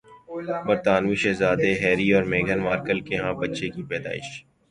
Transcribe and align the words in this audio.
برطانوی 0.67 1.15
شہزادے 1.23 1.71
ہیری 1.81 2.07
اور 2.13 2.23
میگھن 2.31 2.59
مارکل 2.67 2.99
کے 3.07 3.15
ہاں 3.17 3.33
بچے 3.41 3.67
کی 3.73 3.81
پیدائش 3.89 4.27